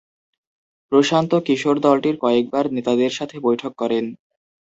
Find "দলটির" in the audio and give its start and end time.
1.79-2.15